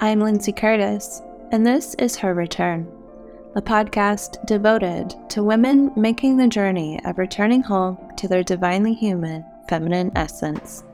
[0.00, 2.86] I'm Lindsey Curtis, and this is Her Return,
[3.56, 9.44] a podcast devoted to women making the journey of returning home to their divinely human
[9.68, 10.84] feminine essence.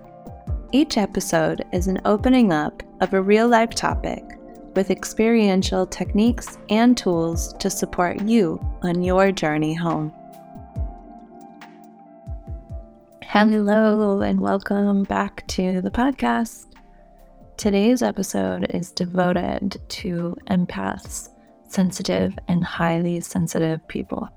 [0.72, 4.24] Each episode is an opening up of a real life topic
[4.74, 10.14] with experiential techniques and tools to support you on your journey home.
[13.22, 16.73] Hello, and welcome back to the podcast.
[17.64, 21.30] Today's episode is devoted to empaths,
[21.66, 24.28] sensitive and highly sensitive people.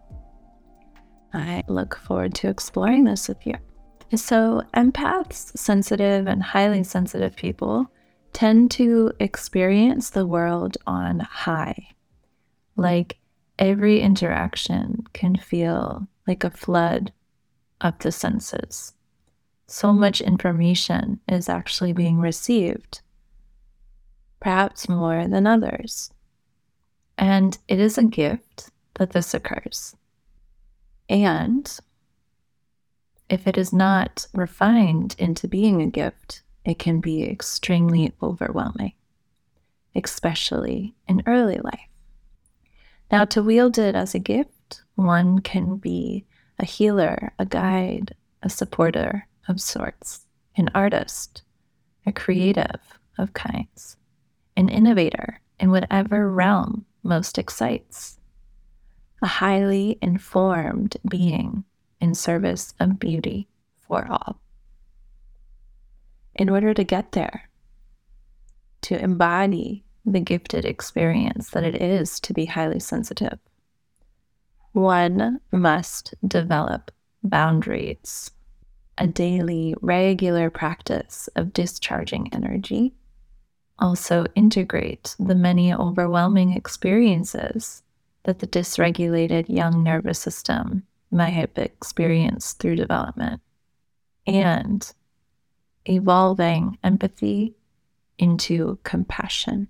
[1.34, 3.56] I look forward to exploring this with you.
[4.16, 7.92] So, empaths, sensitive and highly sensitive people
[8.32, 11.90] tend to experience the world on high.
[12.78, 13.18] Like
[13.60, 17.12] every interaction can feel like a flood
[17.82, 18.94] of the senses.
[19.66, 23.02] So much information is actually being received
[24.40, 26.12] perhaps more than others.
[27.18, 29.96] And it is a gift that this occurs.
[31.10, 31.80] And
[33.30, 38.94] if it is not refined into being a gift, it can be extremely overwhelming,
[39.96, 41.90] especially in early life.
[43.12, 46.26] Now, to wield it as a gift, one can be
[46.60, 51.44] a healer, a guide, a supporter of sorts, an artist,
[52.06, 53.97] a creative of kinds
[54.58, 58.18] an innovator in whatever realm most excites,
[59.22, 61.64] a highly informed being
[62.02, 64.42] in service of beauty for all.
[66.36, 67.50] In order to get there,
[68.82, 73.40] to embody the gifted experience that it is to be highly sensitive,
[74.72, 76.92] one must develop
[77.24, 78.32] boundaries,
[78.98, 82.94] a daily, regular practice of discharging energy
[83.80, 87.84] also integrate the many overwhelming experiences
[88.24, 93.42] that the dysregulated young nervous system might have experienced through development
[94.26, 94.94] and
[95.86, 97.56] evolving empathy
[98.18, 99.68] into compassion.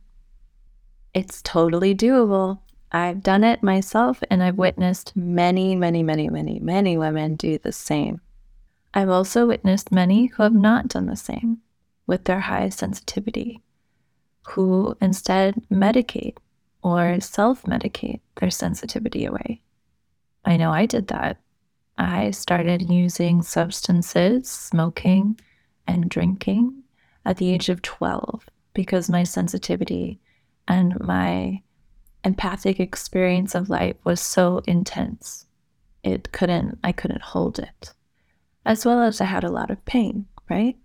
[1.14, 2.60] It's totally doable.
[2.92, 7.72] I've done it myself and I've witnessed many, many, many, many, many women do the
[7.72, 8.22] same.
[8.94, 11.60] I've also witnessed many who have not done the same
[12.08, 13.62] with their high sensitivity
[14.50, 16.38] who instead medicate
[16.82, 19.62] or self medicate their sensitivity away.
[20.46, 21.38] I know I did that.
[21.98, 25.40] I started using substances, smoking,
[25.88, 26.84] and drinking
[27.26, 30.20] at the age of 12 because my sensitivity
[30.68, 31.62] and my
[32.24, 35.46] empathic experience of life was so intense.
[36.04, 37.94] It couldn't, I couldn't hold it.
[38.66, 40.78] As well as I had a lot of pain, right?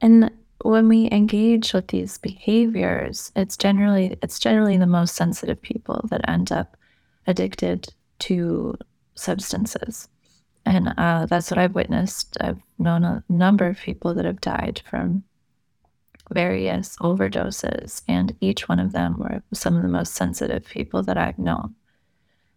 [0.00, 0.30] And
[0.62, 6.28] when we engage with these behaviors, it's generally it's generally the most sensitive people that
[6.28, 6.76] end up
[7.26, 8.74] addicted to
[9.14, 10.08] substances,
[10.64, 12.36] and uh, that's what I've witnessed.
[12.40, 15.24] I've known a number of people that have died from
[16.30, 21.18] various overdoses, and each one of them were some of the most sensitive people that
[21.18, 21.74] I've known,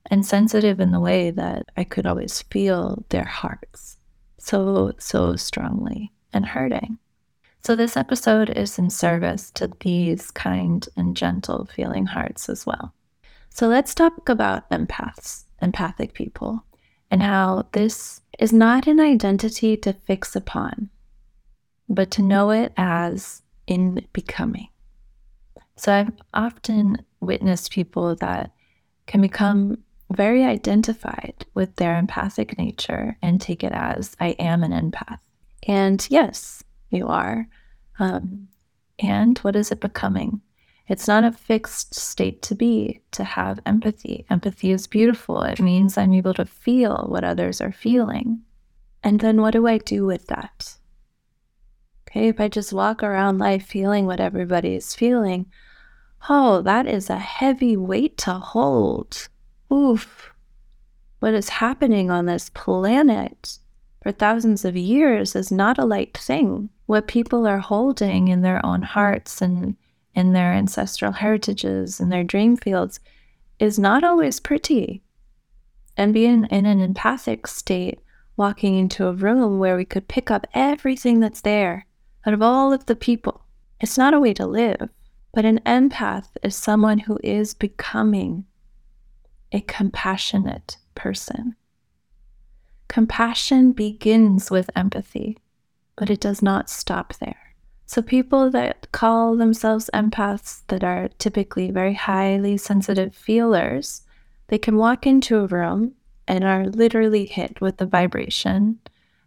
[0.06, 3.98] and sensitive in the way that I could always feel their hearts
[4.38, 7.00] so so strongly and hurting.
[7.68, 12.94] So, this episode is in service to these kind and gentle feeling hearts as well.
[13.50, 16.64] So, let's talk about empaths, empathic people,
[17.12, 20.90] and how this is not an identity to fix upon,
[21.90, 24.70] but to know it as in becoming.
[25.76, 28.52] So, I've often witnessed people that
[29.08, 34.72] can become very identified with their empathic nature and take it as I am an
[34.72, 35.20] empath.
[35.68, 37.50] And yes, you are.
[38.00, 38.48] Um,
[39.00, 40.42] and what is it becoming?
[40.88, 44.26] It's not a fixed state to be, to have empathy.
[44.30, 45.42] Empathy is beautiful.
[45.42, 48.42] It means I'm able to feel what others are feeling.
[49.04, 50.76] And then what do I do with that?
[52.08, 55.48] Okay, if I just walk around life feeling what everybody is feeling,
[56.30, 59.28] oh, that is a heavy weight to hold.
[59.72, 60.32] Oof.
[61.20, 63.60] What is happening on this planet
[64.02, 66.70] for thousands of years is not a light thing.
[66.88, 69.76] What people are holding in their own hearts and
[70.16, 73.00] in their ancestral heritages and their dream fields
[73.60, 75.04] is not always pretty.
[75.96, 78.00] And being in an empathic state,
[78.38, 81.86] walking into a room where we could pick up everything that's there
[82.26, 83.44] out of all of the people,
[83.82, 84.90] it's not a way to live.
[85.34, 88.46] But an empath is someone who is becoming
[89.52, 91.56] a compassionate person.
[92.88, 95.38] Compassion begins with empathy,
[95.98, 97.56] but it does not stop there.
[97.86, 104.02] So, people that call themselves empaths that are typically very highly sensitive feelers,
[104.48, 105.94] they can walk into a room
[106.28, 108.80] and are literally hit with the vibration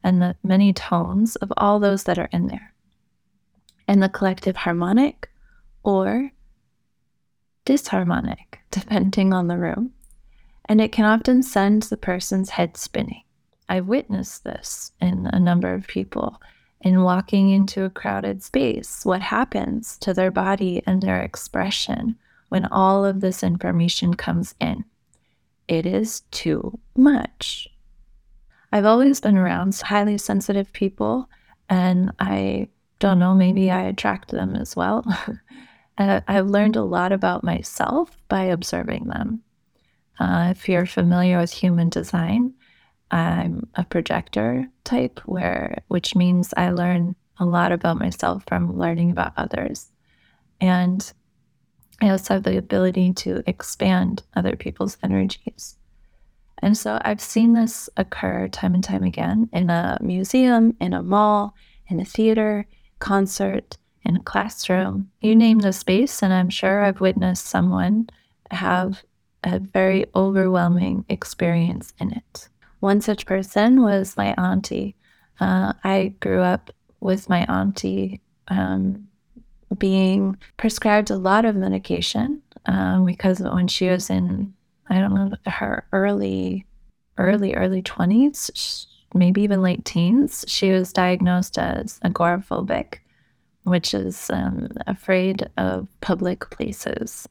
[0.05, 2.75] and the many tones of all those that are in there,
[3.88, 5.31] and the collective harmonic
[5.82, 6.31] or
[7.64, 9.93] disharmonic, depending on the room.
[10.66, 13.23] And it can often send the person's head spinning.
[13.69, 16.40] I've witnessed this in a number of people
[16.81, 19.05] in walking into a crowded space.
[19.05, 22.17] What happens to their body and their expression
[22.49, 24.85] when all of this information comes in?
[25.69, 27.69] It is too much.
[28.73, 31.29] I've always been around highly sensitive people,
[31.69, 32.69] and I
[32.99, 35.05] don't know, maybe I attract them as well.
[35.99, 39.43] I've learned a lot about myself by observing them.
[40.19, 42.55] Uh, if you're familiar with human design,
[43.11, 49.11] I'm a projector type, where which means I learn a lot about myself from learning
[49.11, 49.91] about others,
[50.61, 51.12] and
[52.03, 55.77] I also have the ability to expand other people's energies.
[56.62, 61.03] And so I've seen this occur time and time again in a museum, in a
[61.03, 61.55] mall,
[61.89, 62.67] in a theater,
[62.99, 65.11] concert, in a classroom.
[65.21, 68.11] You name the space, and I'm sure I've witnessed someone
[68.51, 69.03] have
[69.43, 72.50] a very overwhelming experience in it.
[72.81, 74.97] One such person was my auntie.
[75.38, 79.09] Uh, I grew up with my auntie um,
[79.79, 84.53] being prescribed a lot of medication um, because when she was in
[84.91, 86.67] I don't know, her early,
[87.17, 92.99] early, early 20s, maybe even late teens, she was diagnosed as agoraphobic,
[93.62, 97.29] which is um, afraid of public places.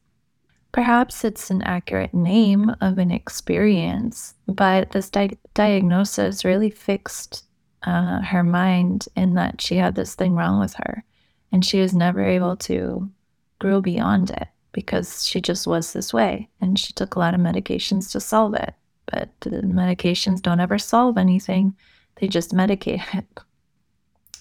[0.71, 7.45] Perhaps it's an accurate name of an experience, but this di- diagnosis really fixed
[7.83, 11.03] uh, her mind in that she had this thing wrong with her,
[11.51, 13.09] and she was never able to
[13.57, 17.39] grow beyond it because she just was this way and she took a lot of
[17.39, 18.73] medications to solve it.
[19.07, 21.75] But the medications don't ever solve anything,
[22.19, 23.25] they just medicate it.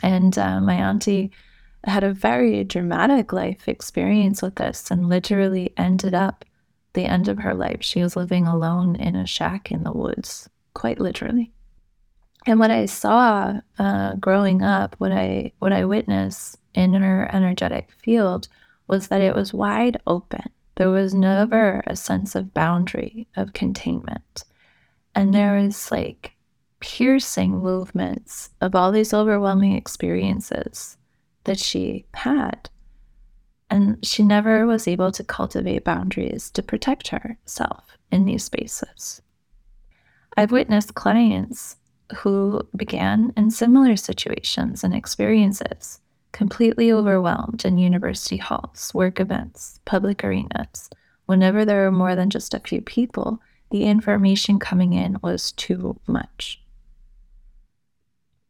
[0.02, 1.32] And uh, my auntie
[1.88, 6.44] had a very dramatic life experience with this and literally ended up
[6.94, 7.78] the end of her life.
[7.82, 11.52] She was living alone in a shack in the woods, quite literally.
[12.46, 17.90] And what I saw uh, growing up, what I what I witnessed in her energetic
[17.92, 18.48] field
[18.86, 20.44] was that it was wide open.
[20.76, 24.44] There was never a sense of boundary, of containment.
[25.14, 26.32] And there was like
[26.80, 30.97] piercing movements of all these overwhelming experiences
[31.44, 32.68] that she had.
[33.70, 39.20] And she never was able to cultivate boundaries to protect herself in these spaces.
[40.36, 41.76] I've witnessed clients
[42.18, 46.00] who began in similar situations and experiences
[46.32, 50.90] completely overwhelmed in university halls, work events, public arenas.
[51.26, 53.40] Whenever there were more than just a few people,
[53.70, 56.62] the information coming in was too much.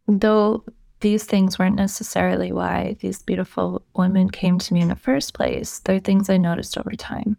[0.06, 0.64] Though
[1.00, 5.78] these things weren't necessarily why these beautiful women came to me in the first place,
[5.80, 7.36] they're things I noticed over time.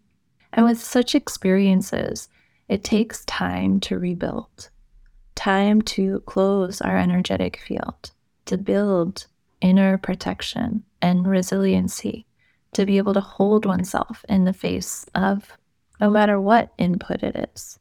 [0.52, 2.28] And with such experiences,
[2.68, 4.70] it takes time to rebuild,
[5.34, 8.10] time to close our energetic field,
[8.46, 9.26] to build
[9.60, 12.26] inner protection and resiliency
[12.72, 15.56] to be able to hold oneself in the face of
[16.00, 17.78] no matter what input it is.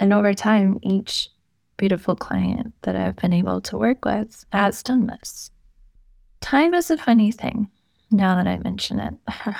[0.00, 1.28] And over time, each
[1.76, 5.50] beautiful client that I've been able to work with has done this.
[6.40, 7.70] Time is a funny thing
[8.10, 9.14] now that I mention it.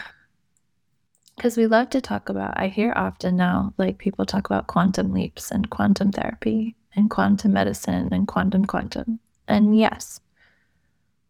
[1.36, 5.12] Because we love to talk about, I hear often now, like people talk about quantum
[5.12, 9.18] leaps and quantum therapy and quantum medicine and quantum quantum.
[9.48, 10.20] And yes,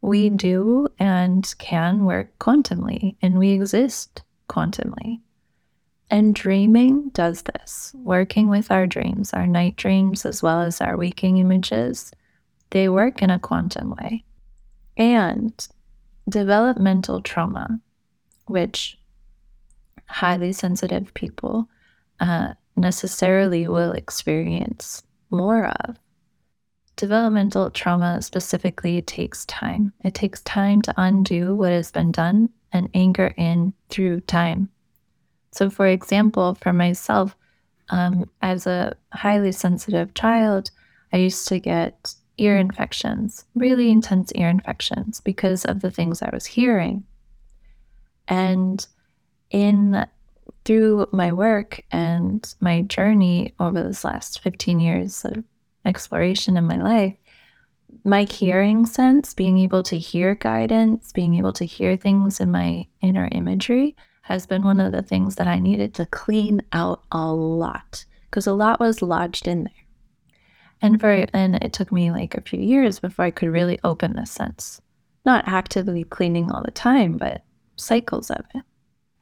[0.00, 5.20] we do and can work quantumly, and we exist quantumly.
[6.12, 10.94] And dreaming does this, working with our dreams, our night dreams, as well as our
[10.94, 12.12] waking images,
[12.68, 14.22] they work in a quantum way.
[14.98, 15.66] And
[16.28, 17.80] developmental trauma,
[18.44, 18.98] which
[20.04, 21.70] highly sensitive people
[22.20, 25.96] uh, necessarily will experience more of,
[26.96, 29.94] developmental trauma specifically takes time.
[30.04, 34.68] It takes time to undo what has been done and anchor in through time.
[35.52, 37.36] So, for example, for myself,
[37.90, 40.70] um, as a highly sensitive child,
[41.12, 46.30] I used to get ear infections, really intense ear infections, because of the things I
[46.32, 47.04] was hearing.
[48.26, 48.84] And
[49.50, 50.06] in
[50.64, 55.44] through my work and my journey over this last 15 years of
[55.84, 57.14] exploration in my life,
[58.04, 62.86] my hearing sense, being able to hear guidance, being able to hear things in my
[63.02, 67.32] inner imagery has been one of the things that I needed to clean out a
[67.32, 69.72] lot because a lot was lodged in there.
[70.80, 74.16] And for and it took me like a few years before I could really open
[74.16, 74.80] this sense.
[75.24, 77.44] Not actively cleaning all the time, but
[77.76, 78.62] cycles of it.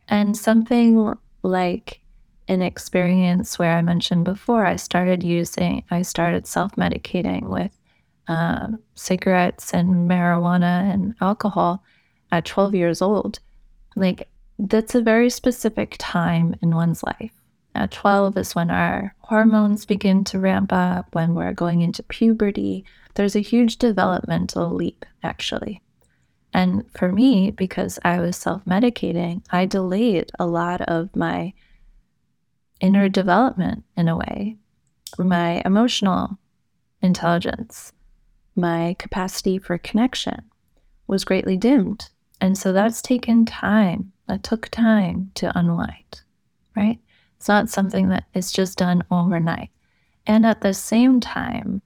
[0.08, 2.00] And something like
[2.48, 7.78] an experience where I mentioned before, I started using, I started self medicating with
[8.26, 11.84] uh, cigarettes and marijuana and alcohol
[12.32, 13.38] at 12 years old.
[13.96, 14.28] Like,
[14.68, 17.32] that's a very specific time in one's life.
[17.74, 22.84] At 12 is when our hormones begin to ramp up, when we're going into puberty.
[23.14, 25.80] There's a huge developmental leap, actually.
[26.52, 31.54] And for me, because I was self medicating, I delayed a lot of my
[32.80, 34.56] inner development in a way,
[35.18, 36.38] my emotional
[37.02, 37.92] intelligence,
[38.56, 40.42] my capacity for connection
[41.06, 42.10] was greatly dimmed.
[42.40, 44.12] And so that's taken time.
[44.30, 46.20] That took time to unwind,
[46.76, 47.00] right?
[47.36, 49.70] It's not something that is just done overnight.
[50.24, 51.82] And at the same time,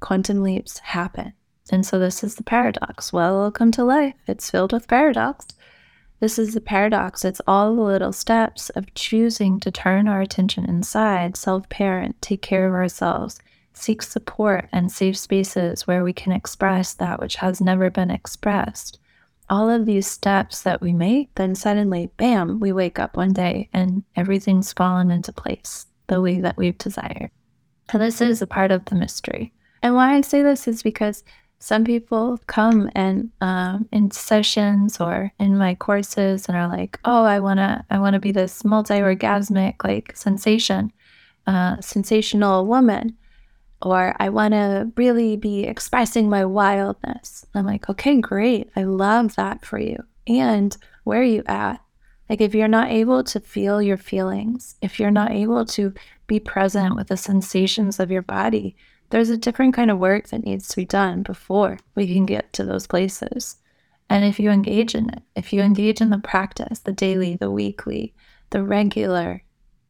[0.00, 1.34] quantum leaps happen.
[1.70, 3.12] And so this is the paradox.
[3.12, 4.14] Well, welcome to life.
[4.26, 5.48] It's filled with paradox.
[6.18, 7.26] This is the paradox.
[7.26, 12.40] It's all the little steps of choosing to turn our attention inside, self parent, take
[12.40, 13.38] care of ourselves,
[13.74, 18.98] seek support and safe spaces where we can express that which has never been expressed.
[19.50, 23.68] All of these steps that we make, then suddenly, bam, we wake up one day
[23.72, 27.30] and everything's fallen into place the way that we've desired.
[27.92, 29.52] And this is a part of the mystery.
[29.82, 31.24] And why I say this is because
[31.58, 37.24] some people come and um, in sessions or in my courses and are like, "Oh,
[37.24, 40.92] I wanna, I wanna be this multi-orgasmic like sensation,
[41.46, 43.16] uh, sensational woman,"
[43.82, 49.64] or "I wanna really be expressing my wildness." I'm like, "Okay, great, I love that
[49.64, 51.80] for you." And where are you at?
[52.28, 55.92] Like, if you're not able to feel your feelings, if you're not able to
[56.28, 58.76] be present with the sensations of your body,
[59.10, 62.52] there's a different kind of work that needs to be done before we can get
[62.52, 63.56] to those places.
[64.08, 67.50] And if you engage in it, if you engage in the practice, the daily, the
[67.50, 68.14] weekly,
[68.50, 69.42] the regular,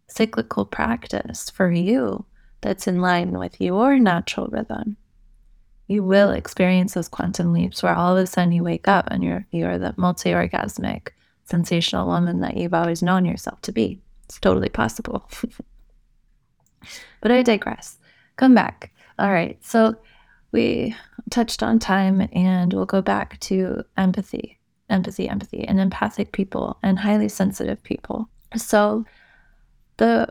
[0.09, 2.25] cyclical practice for you
[2.61, 4.97] that's in line with your natural rhythm,
[5.87, 9.25] you will experience those quantum leaps where all of a sudden you wake up and
[9.25, 11.09] you're you're the multi-orgasmic,
[11.45, 14.00] sensational woman that you've always known yourself to be.
[14.25, 15.29] It's totally possible.
[17.21, 17.99] but I digress.
[18.37, 18.93] Come back.
[19.19, 19.59] All right.
[19.64, 19.97] So
[20.52, 20.95] we
[21.31, 26.99] touched on time and we'll go back to empathy, empathy, empathy, and empathic people and
[26.99, 28.29] highly sensitive people.
[28.57, 29.05] So
[29.97, 30.29] the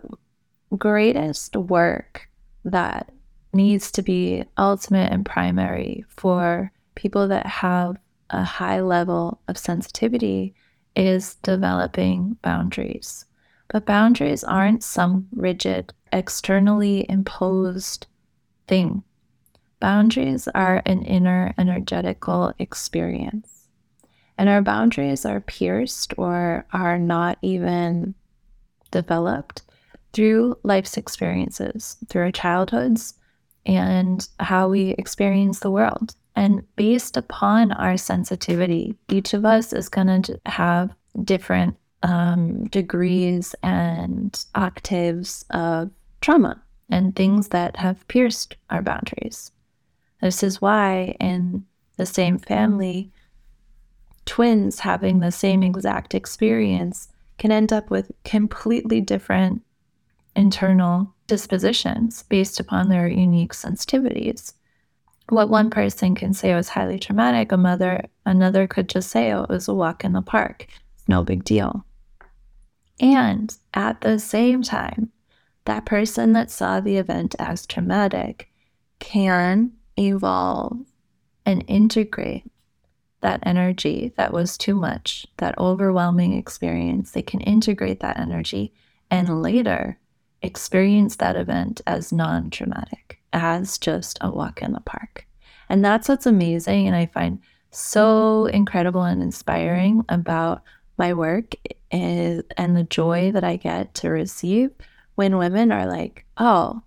[0.77, 2.29] greatest work
[2.65, 3.11] that
[3.53, 7.97] needs to be ultimate and primary for people that have
[8.29, 10.53] a high level of sensitivity
[10.95, 13.25] is developing boundaries.
[13.69, 18.07] But boundaries aren't some rigid, externally imposed
[18.67, 19.03] thing.
[19.79, 23.67] Boundaries are an inner energetical experience.
[24.38, 28.15] And our boundaries are pierced or are not even
[28.91, 29.63] developed
[30.13, 33.13] through life's experiences, through our childhoods,
[33.66, 36.16] and how we experience the world.
[36.36, 43.54] And based upon our sensitivity, each of us is going to have different um, degrees
[43.62, 49.51] and octaves of trauma and things that have pierced our boundaries.
[50.22, 51.66] This is why, in
[51.98, 53.12] the same family,
[54.25, 59.62] twins having the same exact experience can end up with completely different
[60.39, 64.53] internal dispositions based upon their unique sensitivities.
[65.27, 69.43] What one person can say was highly traumatic, a mother, another could just say, oh,
[69.43, 70.67] it was a walk in the park.
[71.10, 71.86] No big deal.
[73.01, 75.12] And at the same time,
[75.65, 78.50] that person that saw the event as traumatic
[79.00, 80.77] can evolve
[81.46, 82.50] and integrate
[83.22, 87.12] that energy that was too much, that overwhelming experience.
[87.12, 88.74] They can integrate that energy
[89.12, 90.00] and later
[90.41, 95.25] experience that event as non traumatic, as just a walk in the park.
[95.69, 96.88] And that's what's amazing.
[96.88, 97.39] And I find
[97.72, 100.63] so incredible and inspiring about
[100.98, 101.53] my work
[101.91, 104.72] is, and the joy that I get to receive
[105.15, 106.81] when women are like, oh,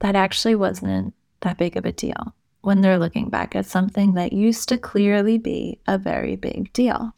[0.00, 4.32] that actually wasn't that big of a deal when they're looking back at something that
[4.32, 7.14] used to clearly be a very big deal.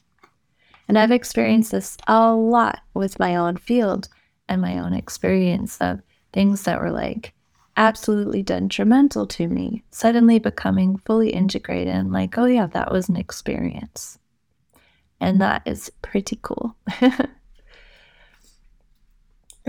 [0.89, 4.09] And I've experienced this a lot with my own field
[4.49, 6.01] and my own experience of
[6.33, 7.33] things that were like
[7.77, 13.17] absolutely detrimental to me, suddenly becoming fully integrated and like, oh, yeah, that was an
[13.17, 14.19] experience.
[15.21, 16.77] And that is pretty cool.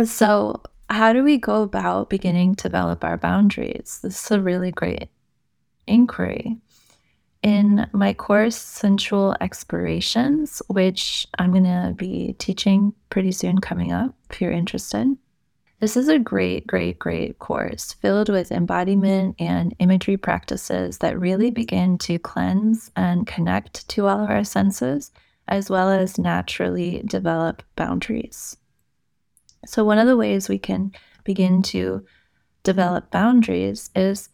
[0.05, 3.99] so, how do we go about beginning to develop our boundaries?
[4.03, 5.09] This is a really great
[5.85, 6.57] inquiry.
[7.47, 14.13] In my course, Sensual Explorations, which I'm going to be teaching pretty soon coming up,
[14.29, 15.15] if you're interested,
[15.79, 21.49] this is a great, great, great course filled with embodiment and imagery practices that really
[21.49, 25.13] begin to cleanse and connect to all of our senses,
[25.47, 28.57] as well as naturally develop boundaries.
[29.65, 30.91] So, one of the ways we can
[31.23, 32.05] begin to
[32.63, 34.27] develop boundaries is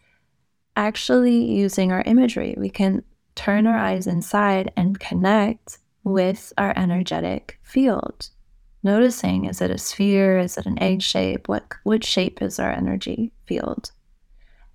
[0.76, 2.56] actually using our imagery.
[2.58, 3.04] We can
[3.36, 8.30] turn our eyes inside and connect with our energetic field.
[8.84, 10.40] Noticing is it a sphere?
[10.40, 11.48] Is it an egg shape?
[11.48, 13.92] What which shape is our energy field?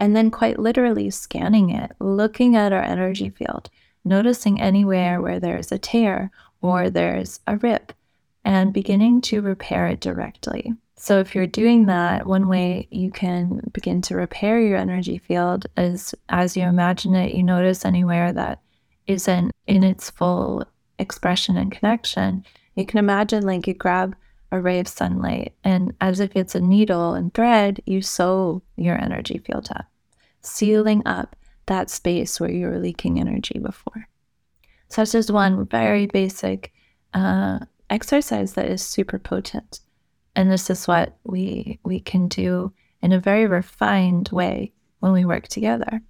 [0.00, 3.68] And then quite literally scanning it looking at our energy field
[4.08, 7.92] noticing anywhere where there's a tear or there's a rip
[8.44, 13.60] and beginning to repair it directly so if you're doing that one way you can
[13.72, 18.60] begin to repair your energy field is as you imagine it you notice anywhere that
[19.06, 20.64] isn't in its full
[20.98, 24.14] expression and connection you can imagine like you grab
[24.50, 28.96] a ray of sunlight and as if it's a needle and thread, you sew your
[29.00, 29.86] energy field up,
[30.40, 31.36] sealing up
[31.66, 34.08] that space where you were leaking energy before.
[34.88, 36.72] So that's just one very basic
[37.12, 39.80] uh, exercise that is super potent.
[40.38, 45.24] And this is what we we can do in a very refined way when we
[45.24, 46.00] work together.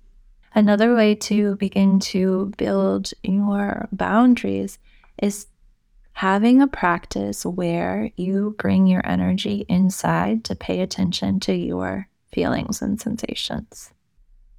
[0.55, 4.79] Another way to begin to build your boundaries
[5.23, 5.47] is
[6.13, 12.83] having a practice where you bring your energy inside to pay attention to your feelings
[12.83, 13.95] and sensations.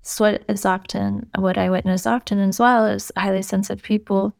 [0.01, 4.33] So what is often what I witness often as well is highly sensitive people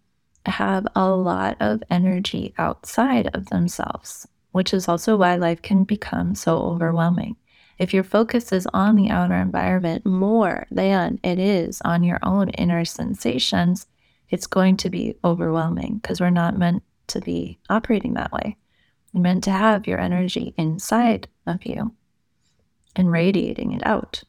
[0.48, 6.36] have a lot of energy outside of themselves, which is also why life can become
[6.36, 7.36] so overwhelming.
[7.78, 12.50] If your focus is on the outer environment more than it is on your own
[12.50, 13.88] inner sensations,
[14.30, 18.58] it's going to be overwhelming because we're not meant to be operating that way.
[19.14, 21.96] You're meant to have your energy inside of you
[22.96, 24.24] and radiating it out,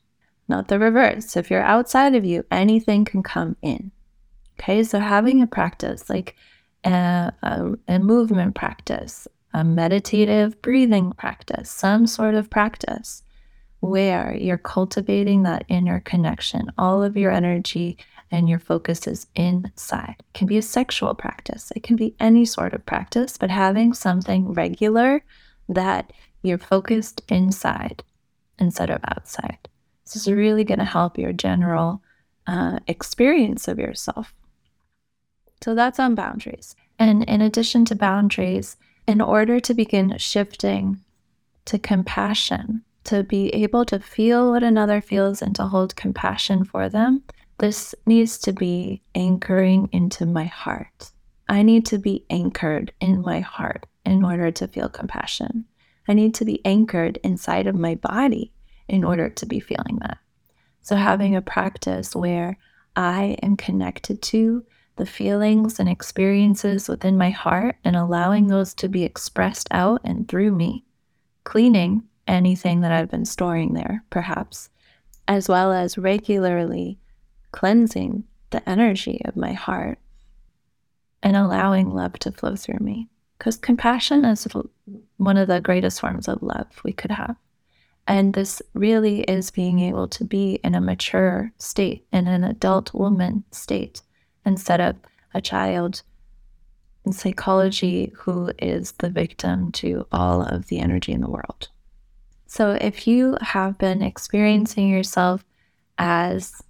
[0.49, 1.37] not the reverse.
[1.37, 3.91] If you're outside of you, anything can come in.
[4.59, 6.37] Okay, so having a practice like
[6.85, 13.23] a, a, a movement practice, a meditative breathing practice, some sort of practice
[13.81, 17.97] where you're cultivating that inner connection, all of your energy
[18.31, 20.17] and your focus is inside.
[20.19, 23.93] It can be a sexual practice, it can be any sort of practice, but having
[23.93, 25.25] something regular
[25.69, 28.03] that you're focused inside
[28.59, 29.69] instead of outside.
[30.05, 32.03] This is really going to help your general
[32.47, 34.35] uh, experience of yourself.
[35.63, 36.75] So that's on boundaries.
[36.99, 41.01] And in addition to boundaries, in order to begin shifting
[41.67, 46.89] to compassion, to be able to feel what another feels and to hold compassion for
[46.89, 47.23] them,
[47.59, 51.13] this needs to be anchoring into my heart.
[51.49, 55.65] I need to be anchored in my heart in order to feel compassion.
[56.09, 58.53] I need to be anchored inside of my body
[58.89, 60.19] in order to be feeling that.
[60.83, 62.57] So, having a practice where
[62.97, 64.65] I am connected to
[65.01, 70.29] the feelings and experiences within my heart and allowing those to be expressed out and
[70.29, 70.85] through me,
[71.45, 74.69] cleaning anything that I've been storing there, perhaps,
[75.27, 76.99] as well as regularly
[77.51, 79.99] cleansing the energy of my heart
[81.23, 83.09] and allowing love to flow through me.
[83.39, 84.47] Because compassion is
[85.17, 87.37] one of the greatest forms of love we could have.
[88.07, 92.93] And this really is being able to be in a mature state, in an adult
[92.93, 94.03] woman state,
[94.45, 94.97] instead of
[95.35, 96.03] a child
[97.05, 101.69] in psychology who is the victim to all of the energy in the world.
[102.47, 105.45] So if you have been experiencing yourself
[105.99, 106.63] as